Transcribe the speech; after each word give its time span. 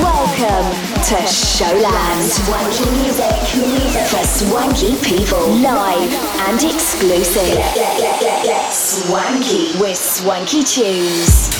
Welcome 0.00 0.70
to 1.08 1.16
Showland. 1.28 2.24
Swanky 2.24 2.88
music, 3.02 3.36
for 4.08 4.24
swanky 4.24 4.96
people, 5.04 5.46
live 5.60 6.12
and 6.48 6.62
exclusive. 6.62 7.60
Swanky 8.70 9.78
with 9.78 9.98
Swanky 9.98 10.64
Tunes. 10.64 11.50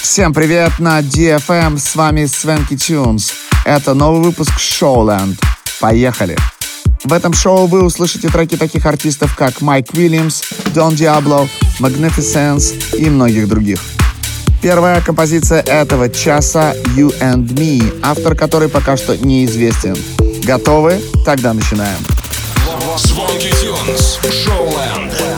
Всем 0.00 0.32
привет 0.32 0.78
на 0.78 1.00
DFM, 1.00 1.78
с 1.78 1.96
вами 1.96 2.26
Свенки 2.26 2.76
Тюнс. 2.76 3.32
Это 3.64 3.94
новый 3.94 4.22
выпуск 4.22 4.52
Showland. 4.58 5.40
Поехали! 5.80 6.36
В 7.02 7.12
этом 7.12 7.32
шоу 7.32 7.66
вы 7.66 7.82
услышите 7.82 8.28
треки 8.28 8.56
таких 8.56 8.86
артистов, 8.86 9.34
как 9.34 9.60
Майк 9.60 9.86
Уильямс, 9.92 10.42
Дон 10.72 10.94
Диабло, 10.94 11.48
Magnificence 11.80 12.96
и 12.96 13.10
многих 13.10 13.48
других. 13.48 13.80
Первая 14.62 15.00
композиция 15.00 15.62
этого 15.62 16.10
часа 16.10 16.74
«You 16.94 17.18
and 17.20 17.46
Me», 17.54 17.98
автор 18.02 18.34
которой 18.34 18.68
пока 18.68 18.98
что 18.98 19.16
неизвестен. 19.16 19.96
Готовы? 20.44 21.00
Тогда 21.24 21.54
начинаем. 21.54 21.98
Звонки 22.98 23.50
Тюнс, 23.62 24.18
Шоуленд. 24.22 25.29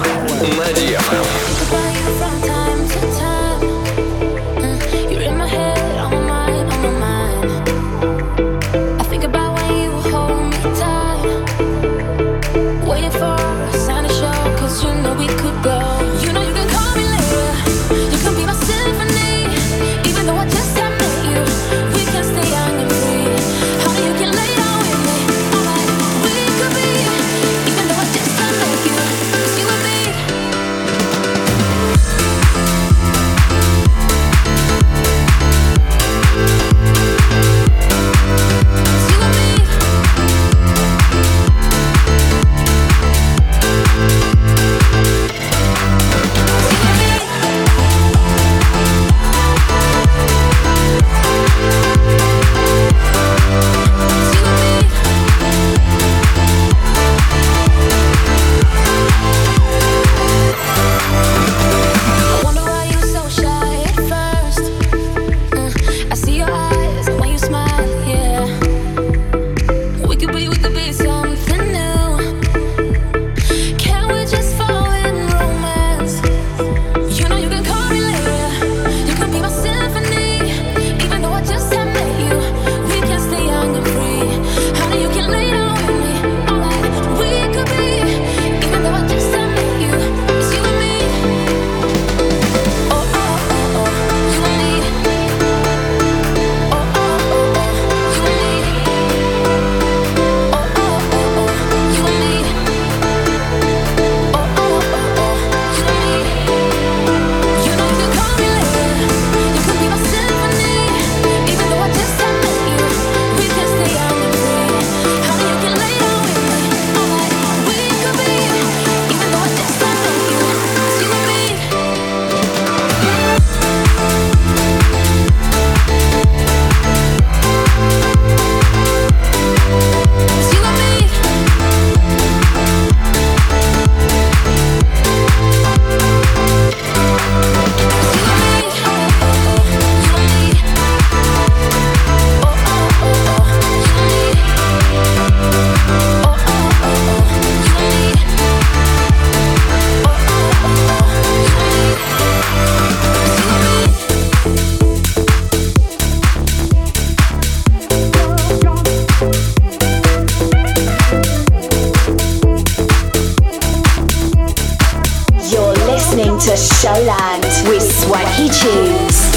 to 166.53 166.59
Showland 166.59 167.67
with 167.67 167.83
swanky 167.83 168.51
tunes. 168.51 169.32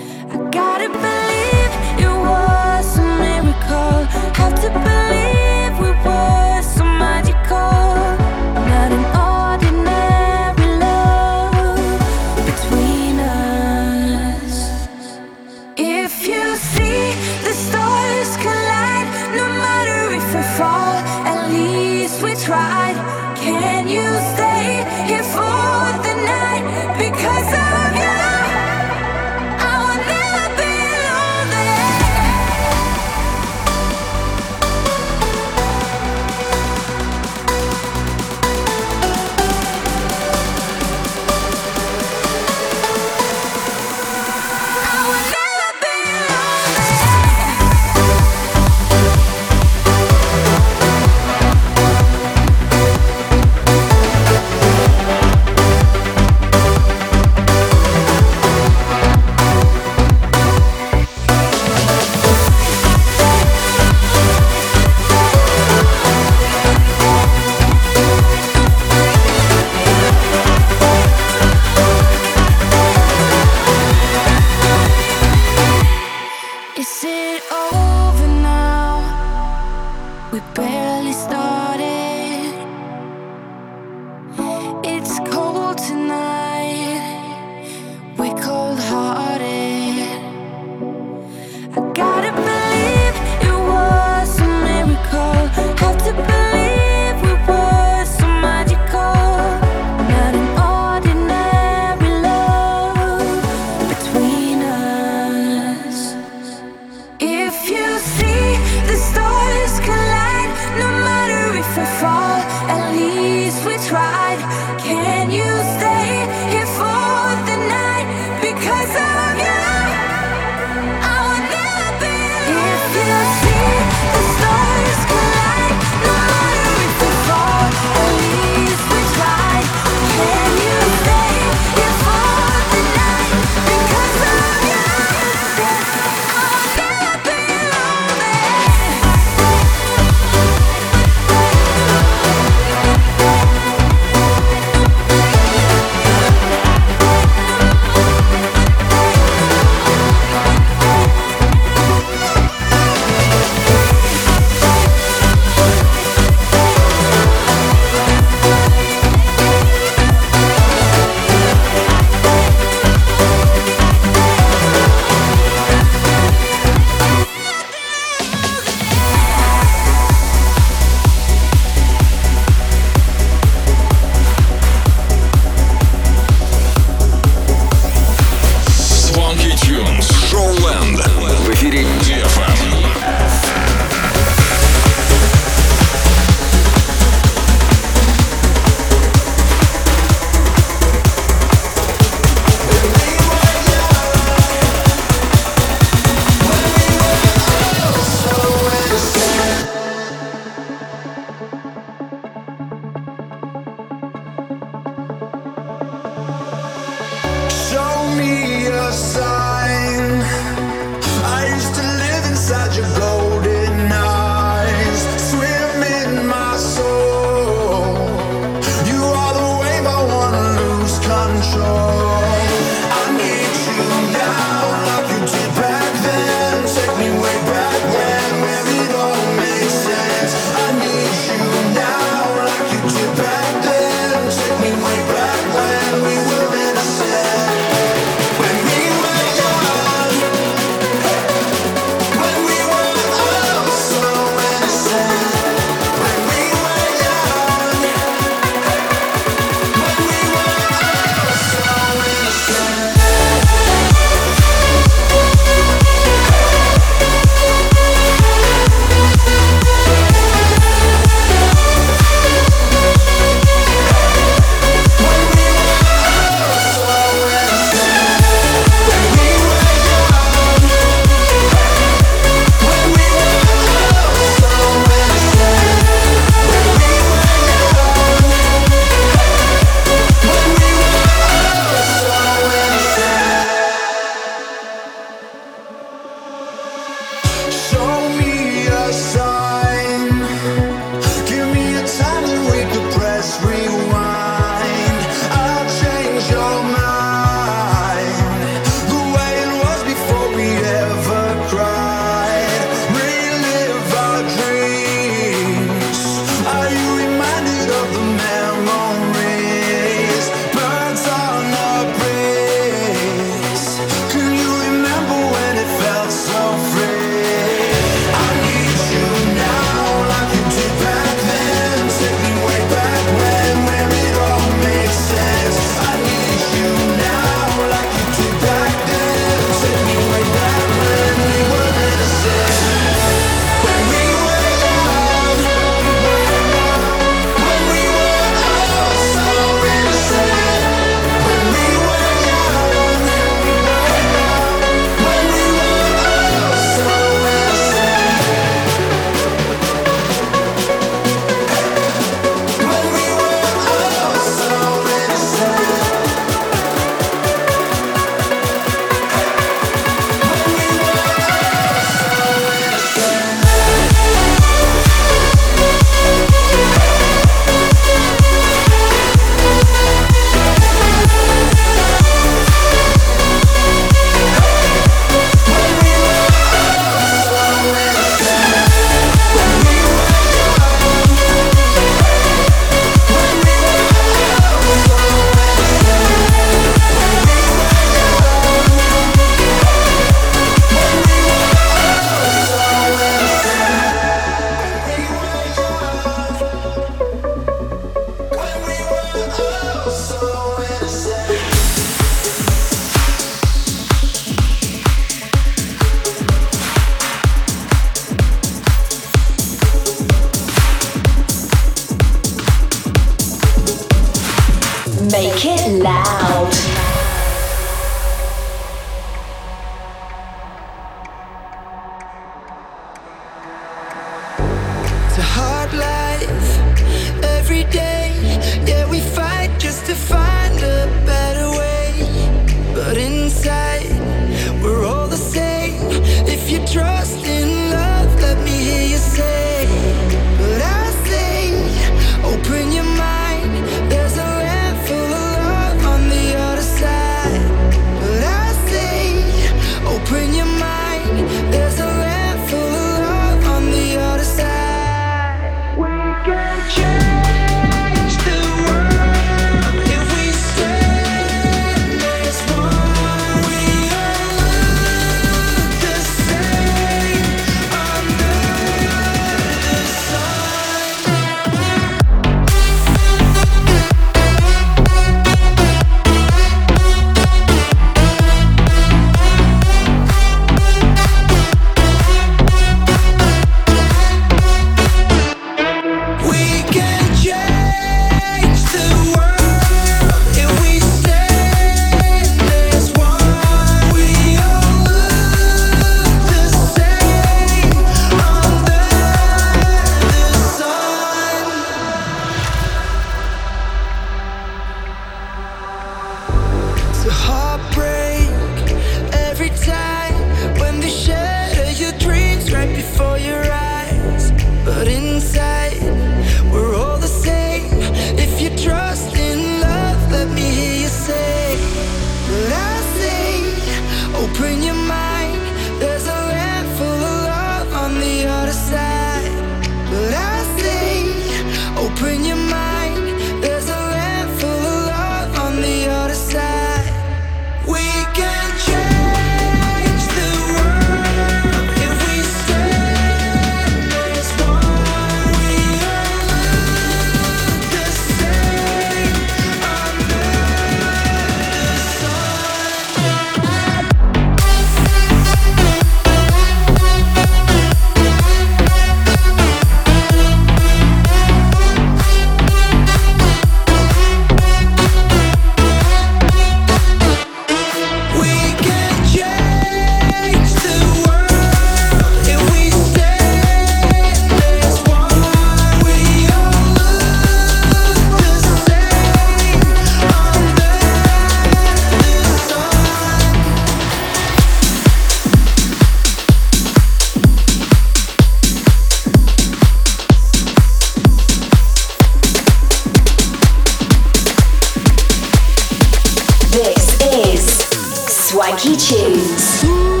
Swanky 598.31 598.77
Tunes. 598.77 600.00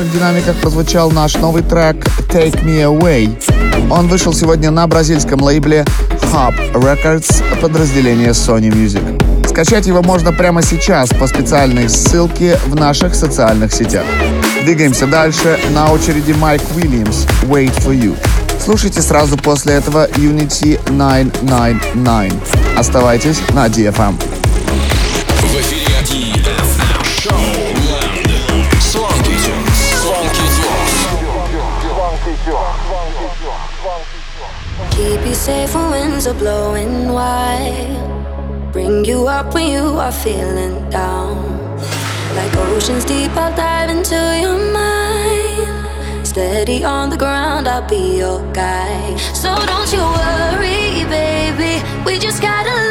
ваших 0.00 0.12
динамиках 0.14 0.56
прозвучал 0.56 1.10
наш 1.10 1.34
новый 1.34 1.62
трек 1.62 1.96
Take 2.28 2.64
Me 2.64 2.84
Away. 2.84 3.90
Он 3.90 4.08
вышел 4.08 4.32
сегодня 4.32 4.70
на 4.70 4.86
бразильском 4.86 5.42
лейбле 5.42 5.84
Hub 6.32 6.54
Records 6.72 7.42
подразделение 7.60 8.30
Sony 8.30 8.70
Music. 8.70 9.46
Скачать 9.46 9.86
его 9.86 10.00
можно 10.02 10.32
прямо 10.32 10.62
сейчас 10.62 11.10
по 11.10 11.26
специальной 11.26 11.90
ссылке 11.90 12.58
в 12.66 12.76
наших 12.76 13.14
социальных 13.14 13.74
сетях. 13.74 14.04
Двигаемся 14.64 15.06
дальше. 15.06 15.58
На 15.74 15.92
очереди 15.92 16.32
Майк 16.32 16.62
Уильямс 16.74 17.26
«Wait 17.42 17.76
for 17.84 17.94
You». 17.94 18.16
Слушайте 18.58 19.02
сразу 19.02 19.36
после 19.36 19.74
этого 19.74 20.08
Unity 20.12 20.80
999. 20.88 22.32
Оставайтесь 22.78 23.40
на 23.52 23.66
DFM. 23.66 24.14
winds 36.20 36.26
are 36.26 36.38
blowing 36.38 37.12
wide. 37.12 38.72
Bring 38.72 39.04
you 39.04 39.26
up 39.26 39.54
when 39.54 39.68
you 39.68 39.98
are 39.98 40.12
feeling 40.12 40.90
down. 40.90 41.36
Like 42.36 42.54
oceans 42.56 43.04
deep, 43.04 43.30
I'll 43.36 43.54
dive 43.56 43.90
into 43.90 44.16
your 44.40 44.58
mind. 44.72 46.26
Steady 46.26 46.84
on 46.84 47.10
the 47.10 47.16
ground, 47.16 47.68
I'll 47.68 47.88
be 47.88 48.18
your 48.18 48.40
guide. 48.52 49.18
So 49.34 49.54
don't 49.66 49.92
you 49.92 50.04
worry, 50.20 51.04
baby. 51.08 51.82
We 52.04 52.18
just 52.18 52.42
gotta. 52.42 52.89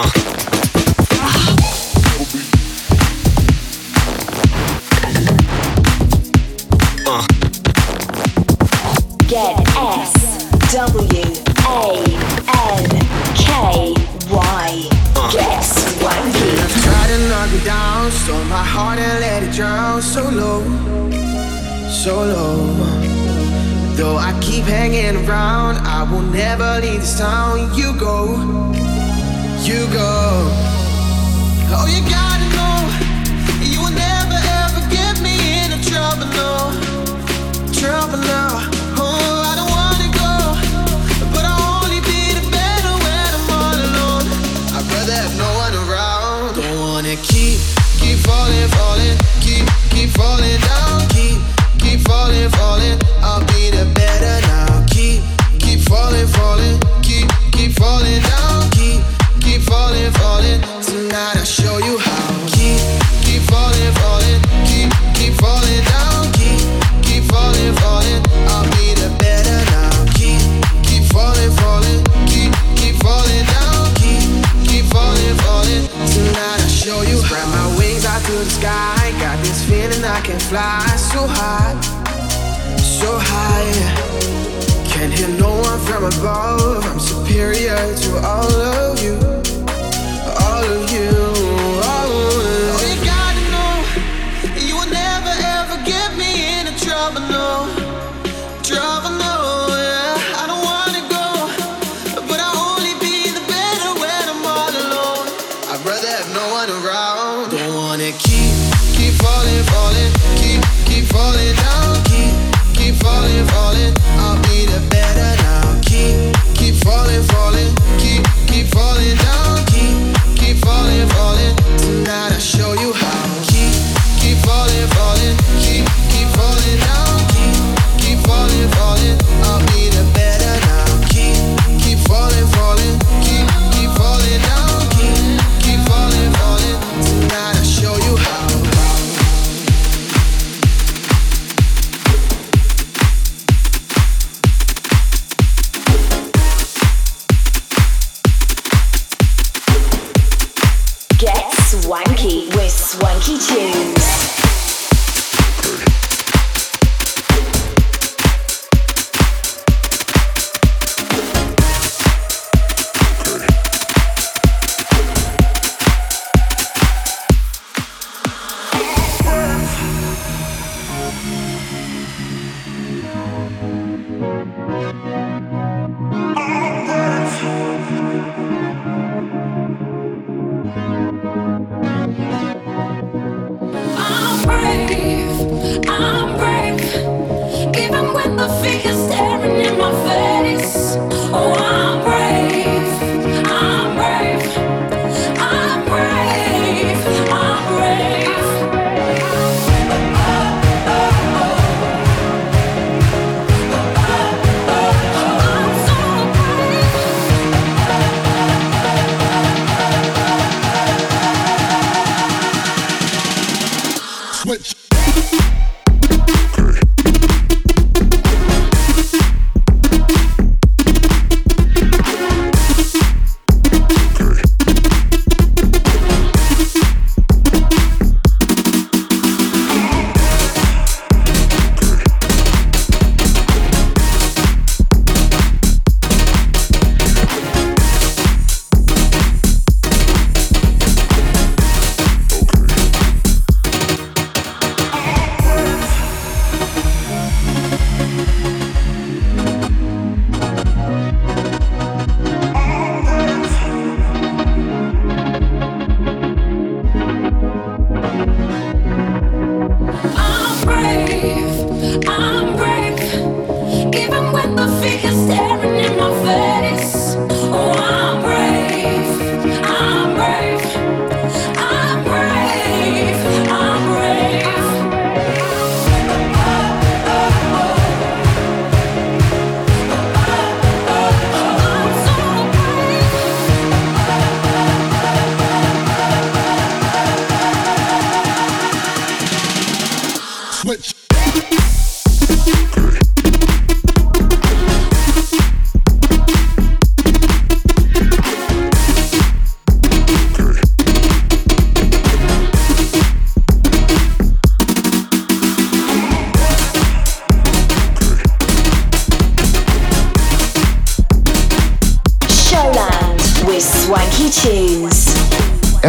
Uh. 0.00 0.37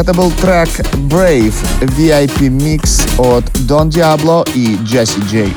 Это 0.09 0.17
был 0.17 0.31
трек 0.31 0.69
Brave 1.07 1.53
VIP 1.81 2.49
Mix 2.49 2.99
от 3.19 3.43
Don 3.67 3.89
Diablo 3.89 4.43
и 4.55 4.75
Jesse 4.77 5.23
J. 5.29 5.53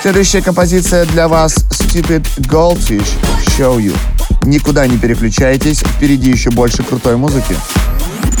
Следующая 0.00 0.42
композиция 0.42 1.06
для 1.06 1.26
вас 1.26 1.56
Stupid 1.72 2.24
Goldfish 2.42 3.08
Show 3.58 3.78
You. 3.78 3.96
Никуда 4.44 4.86
не 4.86 4.96
переключайтесь, 4.96 5.80
впереди 5.80 6.30
еще 6.30 6.50
больше 6.50 6.84
крутой 6.84 7.16
музыки. 7.16 7.56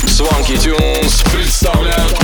Swanky 0.04 0.56
Tunes 0.56 1.28
представляют 1.32 2.15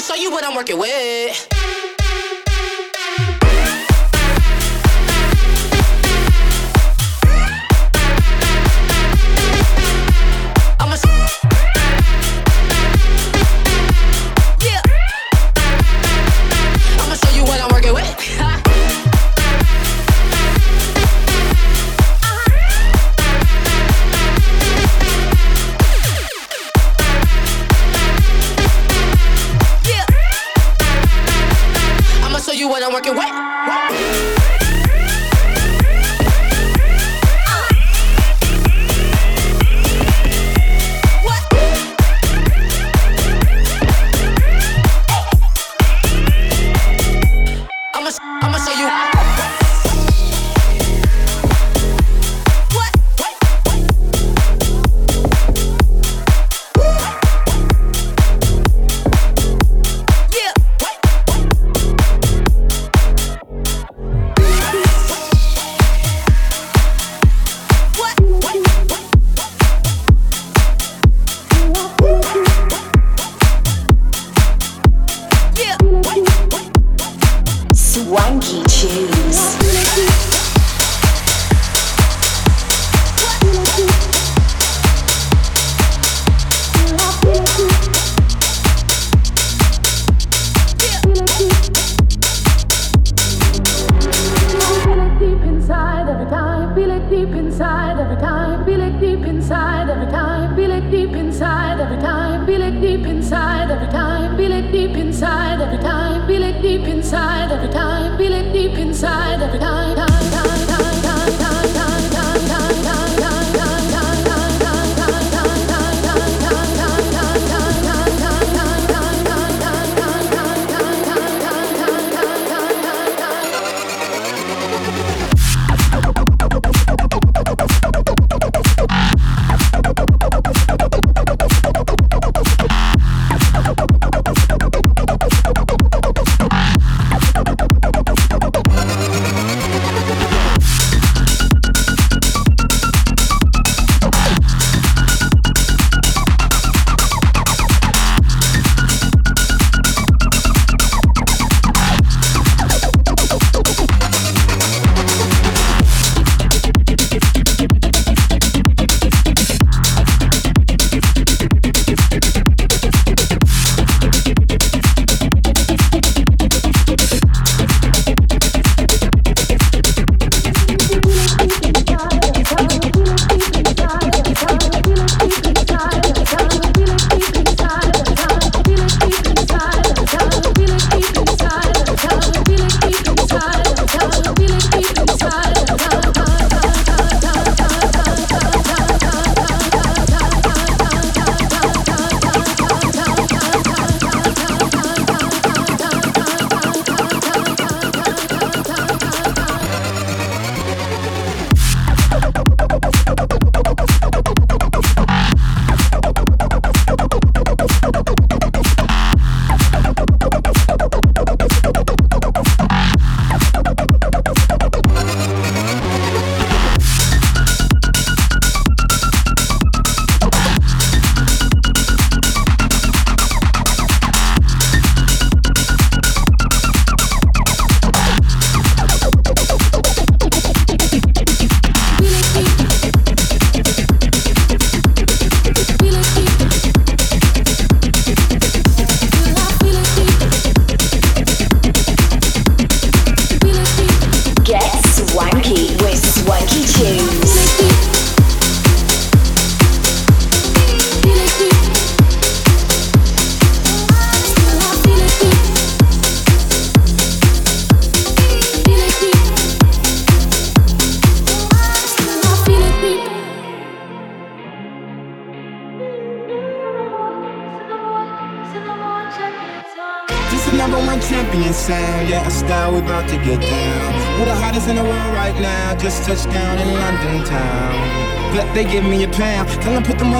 to 0.00 0.06
show 0.06 0.14
you 0.14 0.30
what 0.30 0.44
I'm 0.44 0.54
working 0.54 0.78
with. 0.78 1.59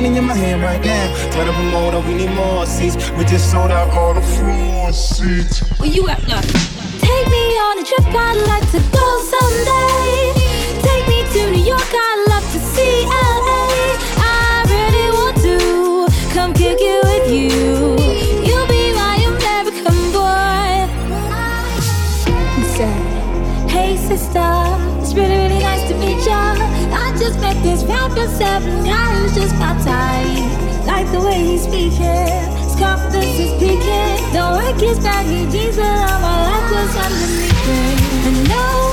Money 0.03 0.17
in 0.17 0.25
my 0.25 0.35
hand 0.35 0.63
right 0.63 0.83
now. 0.83 1.31
Tell 1.31 1.45
the 1.45 1.53
promoter 1.53 2.01
we 2.09 2.15
need 2.15 2.31
more 2.35 2.65
seats. 2.65 3.11
We 3.19 3.25
just 3.25 3.51
sold 3.51 3.71
out 3.71 3.91
all 3.91 4.15
the 4.15 4.23
floor 4.23 4.93
seats. 4.93 5.61
Where 5.79 5.91
you 5.91 6.09
at 6.09 6.27
now? 6.27 6.41
Take 6.41 7.27
me 7.29 7.45
on 7.67 7.75
a 7.81 7.85
trip, 7.85 8.07
I'd 8.09 8.41
like 8.53 8.67
to 8.77 8.81
go 8.97 9.07
someday. 9.35 10.33
Take 10.87 11.05
me 11.13 11.19
to 11.35 11.41
New 11.55 11.65
York, 11.73 11.91
I'd 11.93 12.25
love 12.33 12.47
to 12.55 12.61
see 12.73 13.05
LA. 13.05 13.69
I 14.25 14.65
really 14.73 15.09
want 15.19 15.37
to 15.49 16.35
come 16.35 16.55
kick 16.55 16.79
it 16.81 17.01
with 17.11 17.27
you. 17.37 17.51
You'll 18.47 18.69
be 18.69 18.95
my 18.97 19.17
American 19.33 20.01
boy. 20.17 20.89
He 22.57 22.65
said, 22.77 23.69
Hey 23.69 23.97
sister, 23.99 24.49
it's 25.01 25.13
really, 25.13 25.37
really 25.37 25.61
nice 25.61 25.87
to 25.91 25.95
meet 25.97 26.25
ya. 26.25 26.55
I 27.05 27.15
just 27.19 27.39
met 27.41 27.63
this 27.63 27.85
rapper 27.85 28.27
seven 28.29 28.90
just 29.41 29.57
my 29.57 29.73
type. 29.83 30.87
Like 30.87 31.11
the 31.13 31.21
way 31.21 31.41
he's 31.45 31.63
speaking, 31.63 32.45
confidence 32.79 33.39
is 33.39 33.53
peaking. 33.59 34.33
Don't 34.33 34.55
work 34.61 34.81
his 34.81 34.99
baggy 34.99 35.51
jeans, 35.51 35.77
but 35.77 35.85
all 35.87 36.21
my 36.21 36.37
life 36.49 36.71
was 36.73 36.97
underneath 36.97 37.69
it. 37.69 38.27
And 38.27 38.49
no, 38.49 38.90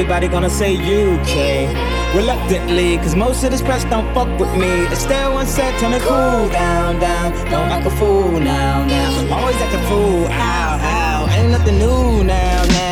Everybody 0.00 0.28
gonna 0.28 0.48
say 0.48 0.76
UK. 0.76 2.16
Reluctantly, 2.16 2.96
cause 2.96 3.14
most 3.14 3.44
of 3.44 3.50
this 3.50 3.60
press 3.60 3.84
don't 3.84 4.14
fuck 4.14 4.30
with 4.40 4.50
me. 4.56 4.86
Estelle 4.86 5.34
once 5.34 5.50
said, 5.50 5.78
turn 5.78 5.92
it 5.92 6.00
cool 6.00 6.48
down, 6.48 6.98
down. 6.98 7.32
Don't 7.50 7.68
act 7.68 7.86
a 7.86 7.90
fool 7.90 8.40
now, 8.40 8.82
now. 8.86 9.36
Always 9.36 9.56
act 9.56 9.74
a 9.74 9.88
fool, 9.88 10.26
ow, 10.26 10.78
ow. 10.80 11.28
Ain't 11.34 11.50
nothing 11.50 11.78
new 11.78 12.24
now, 12.24 12.64
now. 12.64 12.89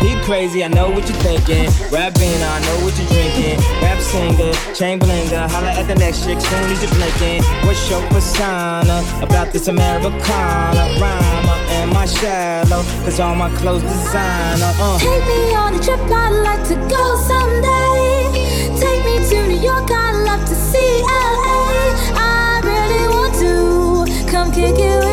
He 0.00 0.16
crazy, 0.24 0.64
I 0.64 0.68
know 0.68 0.88
what 0.90 1.08
you're 1.08 1.18
thinking. 1.18 1.68
Rapping, 1.92 2.40
I 2.42 2.58
know 2.66 2.76
what 2.84 2.96
you're 2.98 3.08
drinking. 3.08 3.58
Rap 3.82 4.00
singer, 4.00 4.52
Chamberlanger, 4.78 5.48
holla 5.50 5.72
at 5.72 5.86
the 5.86 5.94
next 5.94 6.24
chick, 6.24 6.40
soon 6.40 6.70
as 6.72 6.82
you're 6.82 6.92
blinking. 6.92 7.42
What's 7.66 7.88
your 7.90 8.02
persona 8.08 9.04
about 9.22 9.52
this 9.52 9.68
Americana 9.68 10.84
rhymer? 11.00 11.58
Am 11.78 11.96
I 11.96 12.06
shallow? 12.06 12.82
Cause 13.04 13.20
all 13.20 13.34
my 13.34 13.50
clothes 13.56 13.82
designer, 13.82 14.72
uh. 14.80 14.98
Take 14.98 15.24
me 15.26 15.54
on 15.54 15.74
a 15.74 15.78
trip, 15.78 16.00
I'd 16.00 16.32
like 16.48 16.64
to 16.68 16.76
go 16.88 17.04
someday. 17.30 18.80
Take 18.80 19.04
me 19.04 19.18
to 19.28 19.46
New 19.48 19.60
York, 19.60 19.90
I'd 19.90 20.24
love 20.24 20.48
to 20.48 20.54
see 20.54 21.02
LA. 21.02 21.92
I 22.16 22.60
really 22.64 23.06
want 23.14 23.34
to 23.44 24.30
come 24.30 24.50
kick 24.52 24.76
it 24.78 25.09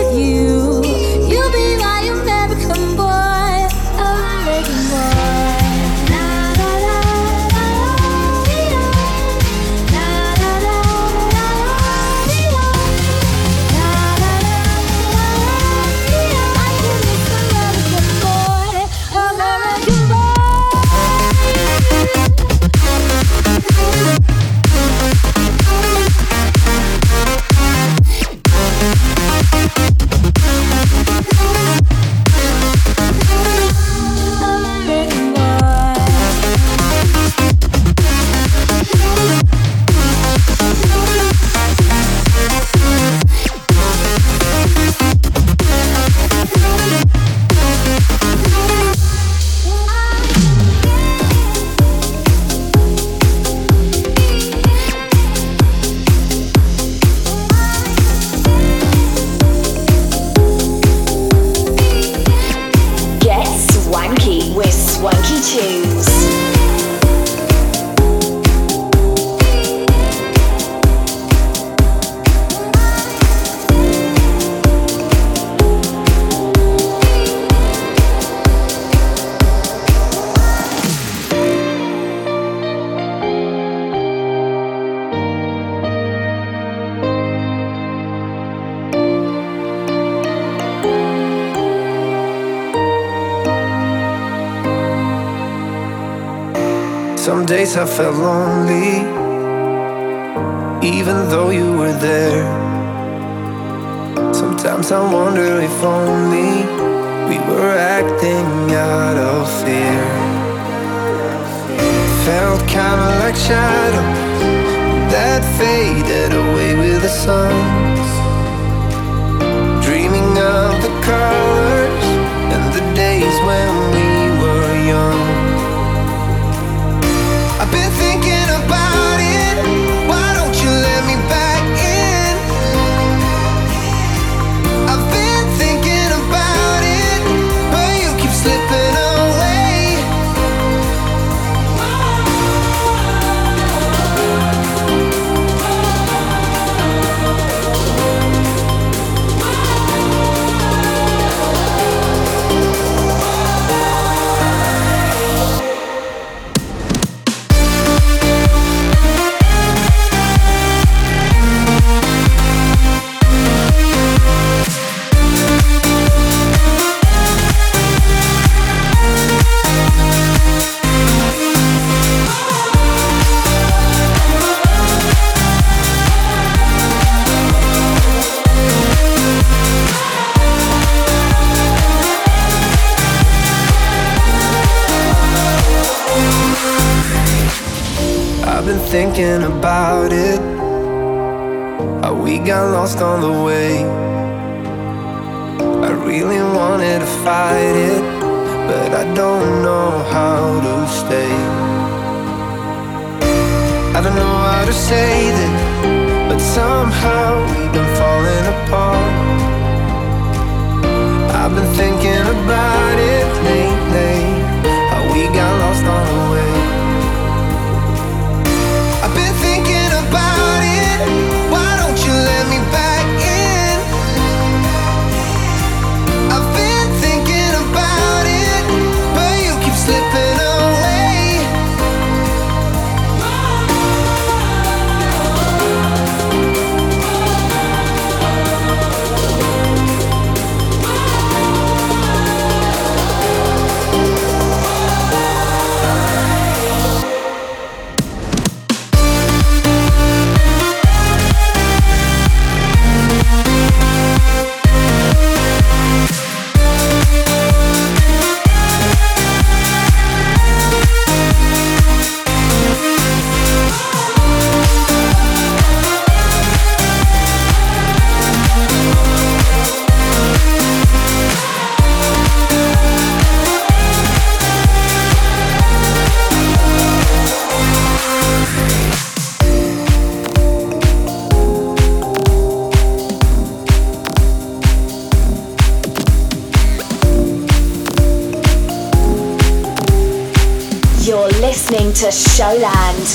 I 97.76 97.86
felt 97.86 98.15
lonely, 98.15 98.46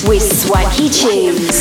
with 0.08 0.22
Swakichi. 0.22 1.51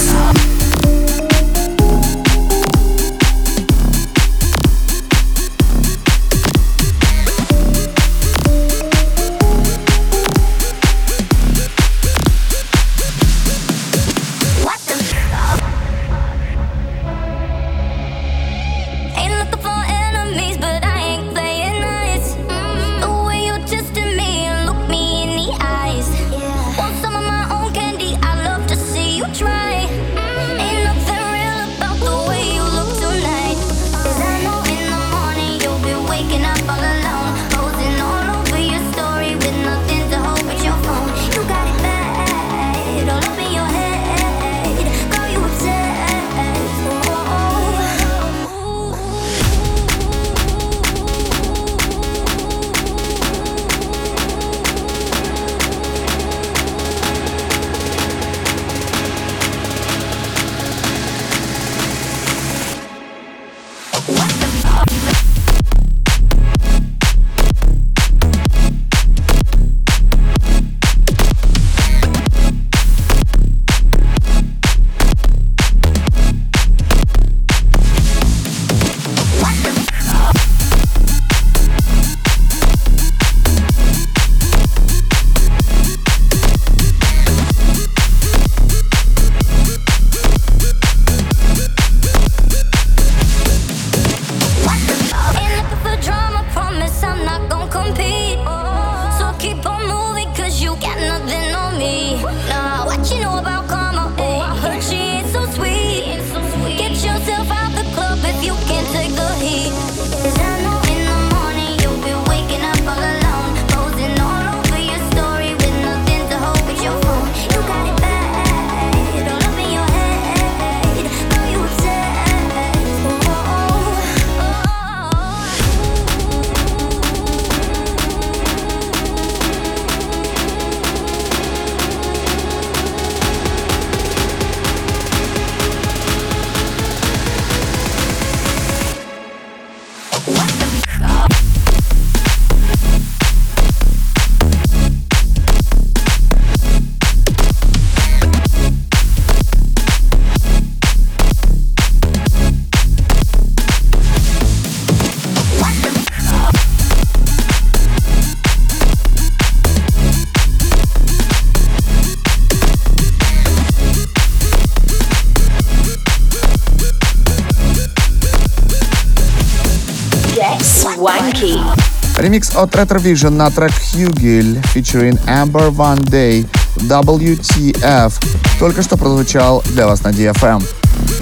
Ремикс 172.32 172.56
от 172.56 172.74
Retrovision 172.74 173.32
на 173.32 173.52
трек 173.52 173.72
Hugel 173.72 174.64
featuring 174.74 175.20
Amber 175.26 175.70
One 175.70 176.00
Day 176.00 176.48
WTF 176.78 178.14
только 178.58 178.84
что 178.84 178.96
прозвучал 178.96 179.62
для 179.74 179.86
вас 179.86 180.02
на 180.04 180.12
DFM. 180.12 180.64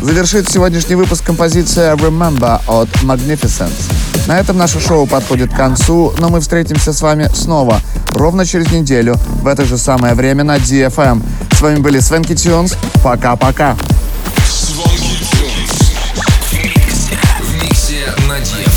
Завершит 0.04 0.48
сегодняшний 0.52 0.94
выпуск 0.94 1.26
композиция 1.26 1.96
Remember 1.96 2.62
от 2.68 2.90
Magnificence. 3.02 3.92
На 4.28 4.40
этом 4.40 4.60
наше 4.60 4.80
шоу 4.80 5.08
подходит 5.08 5.52
к 5.52 5.58
концу, 5.58 6.14
но 6.20 6.30
мы 6.30 6.42
встретимся 6.42 6.94
с 6.94 7.02
вами 7.02 7.28
снова 7.34 7.82
ровно 8.12 8.46
через 8.46 8.72
неделю 8.72 9.16
в 9.42 9.48
это 9.48 9.66
же 9.66 9.80
самое 9.80 10.14
время 10.14 10.44
на 10.44 10.58
DFM. 10.58 11.24
С 11.54 11.62
вами 11.62 11.80
были 11.80 12.00
Свенки 12.02 12.36
Тюнс. 12.36 12.76
Пока-пока. 13.04 13.76
На 18.28 18.38
DFM. 18.38 18.69